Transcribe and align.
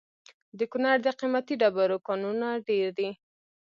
د 0.57 0.59
کونړ 0.71 0.95
د 1.03 1.07
قیمتي 1.19 1.55
ډبرو 1.61 1.97
کانونه 2.07 2.47
ډیر 2.67 2.87
دي. 2.97 3.09